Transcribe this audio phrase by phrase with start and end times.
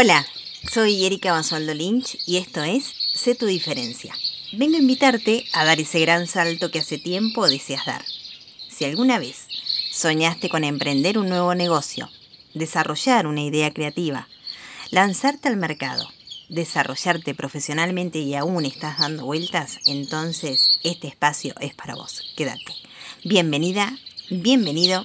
[0.00, 0.24] Hola,
[0.70, 4.14] soy Erika Basualdo Lynch y esto es Sé tu diferencia.
[4.52, 8.04] Vengo a invitarte a dar ese gran salto que hace tiempo deseas dar.
[8.68, 9.48] Si alguna vez
[9.90, 12.08] soñaste con emprender un nuevo negocio,
[12.54, 14.28] desarrollar una idea creativa,
[14.92, 16.08] lanzarte al mercado,
[16.48, 22.22] desarrollarte profesionalmente y aún estás dando vueltas, entonces este espacio es para vos.
[22.36, 22.72] Quédate.
[23.24, 23.98] Bienvenida,
[24.30, 25.04] bienvenido.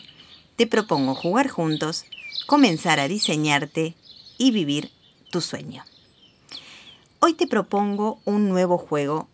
[0.55, 2.05] Te propongo jugar juntos,
[2.45, 3.95] comenzar a diseñarte
[4.37, 4.91] y vivir
[5.31, 5.83] tu sueño.
[7.19, 9.27] Hoy te propongo un nuevo juego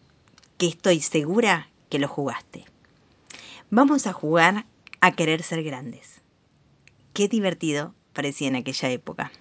[0.57, 2.66] que estoy segura que lo jugaste.
[3.70, 4.66] Vamos a jugar
[5.02, 6.21] a querer ser grandes.
[7.13, 9.31] Qué divertido parecía en aquella época.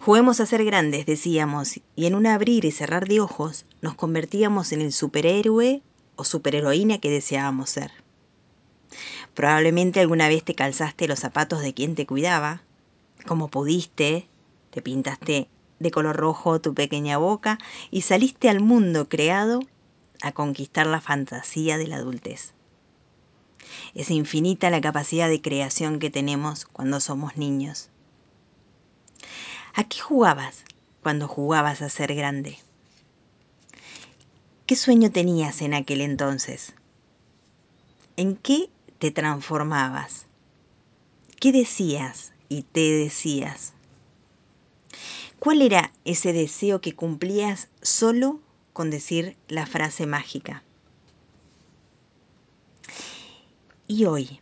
[0.00, 4.72] Juguemos a ser grandes, decíamos, y en un abrir y cerrar de ojos nos convertíamos
[4.72, 5.82] en el superhéroe
[6.16, 7.90] o superheroína que deseábamos ser.
[9.34, 12.62] Probablemente alguna vez te calzaste los zapatos de quien te cuidaba,
[13.28, 14.26] como pudiste,
[14.70, 15.48] te pintaste
[15.78, 17.58] de color rojo tu pequeña boca
[17.90, 19.60] y saliste al mundo creado
[20.22, 22.54] a conquistar la fantasía de la adultez.
[23.94, 27.90] Es infinita la capacidad de creación que tenemos cuando somos niños.
[29.74, 30.64] ¿A qué jugabas
[31.02, 32.58] cuando jugabas a ser grande?
[34.64, 36.72] ¿Qué sueño tenías en aquel entonces?
[38.16, 40.24] ¿En qué te transformabas?
[41.38, 43.72] ¿Qué decías y te decías?
[45.38, 48.40] ¿Cuál era ese deseo que cumplías solo
[48.72, 50.62] con decir la frase mágica?
[53.86, 54.40] ¿Y hoy?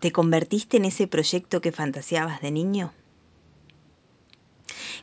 [0.00, 2.92] ¿Te convertiste en ese proyecto que fantaseabas de niño?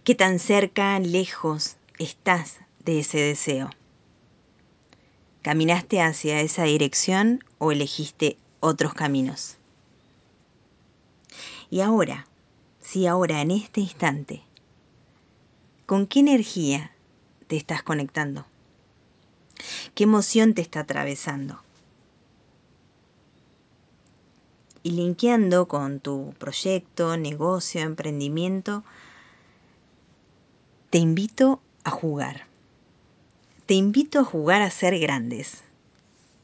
[0.04, 3.70] ¿Qué tan cerca, lejos estás de ese deseo?
[5.42, 9.59] ¿Caminaste hacia esa dirección o elegiste otros caminos?
[11.72, 12.26] Y ahora,
[12.82, 14.42] si ahora, en este instante,
[15.86, 16.92] ¿con qué energía
[17.48, 18.46] te estás conectando?
[19.94, 21.62] ¿Qué emoción te está atravesando?
[24.82, 28.84] Y linkeando con tu proyecto, negocio, emprendimiento,
[30.90, 32.48] te invito a jugar.
[33.68, 35.64] Te invito a jugar a ser grandes.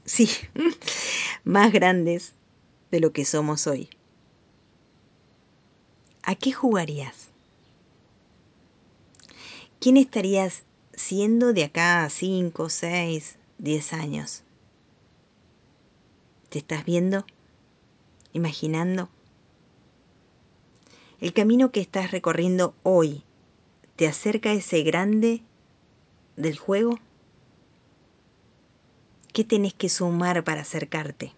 [0.03, 0.29] Sí,
[1.43, 2.33] más grandes
[2.91, 3.89] de lo que somos hoy.
[6.27, 7.27] ¿A qué jugarías?
[9.79, 10.63] ¿Quién estarías
[10.93, 14.41] siendo de acá a 5, 6, 10 años?
[16.49, 17.27] ¿Te estás viendo?
[18.33, 19.07] ¿Imaginando?
[21.21, 23.23] El camino que estás recorriendo hoy
[23.95, 25.43] te acerca a ese grande
[26.37, 26.97] del juego?
[29.31, 31.33] ¿Qué tenés que sumar para acercarte?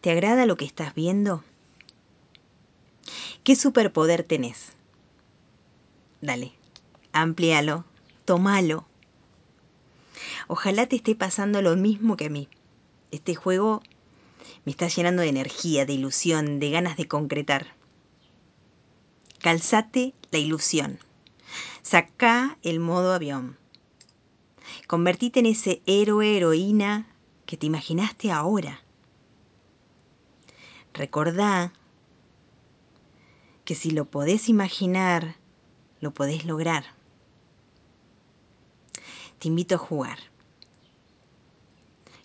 [0.00, 1.42] ¿Te agrada lo que estás viendo?
[3.44, 4.72] ¿Qué superpoder tenés?
[6.22, 6.54] Dale,
[7.12, 7.84] amplíalo,
[8.24, 8.86] tómalo.
[10.48, 12.48] Ojalá te esté pasando lo mismo que a mí.
[13.10, 13.82] Este juego
[14.64, 17.74] me está llenando de energía, de ilusión, de ganas de concretar.
[19.40, 20.98] Calzate la ilusión.
[21.82, 23.58] Sacá el modo avión.
[24.86, 27.08] Convertite en ese héroe, heroína
[27.44, 28.82] que te imaginaste ahora.
[30.94, 31.74] Recordá
[33.64, 35.36] que si lo podés imaginar,
[36.00, 36.84] lo podés lograr.
[39.38, 40.18] Te invito a jugar.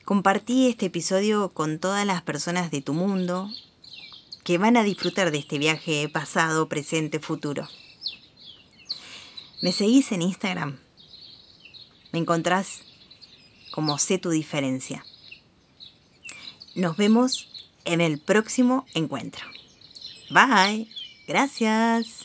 [0.06, 3.50] Compartí este episodio con todas las personas de tu mundo
[4.44, 7.68] que van a disfrutar de este viaje pasado, presente, futuro.
[9.62, 10.80] ¿Me seguís en Instagram?
[12.12, 12.82] Me encontrás
[13.72, 15.06] como sé tu diferencia.
[16.76, 17.48] Nos vemos
[17.86, 19.46] en el próximo encuentro.
[20.32, 20.99] Bye.
[21.30, 22.19] Gracias.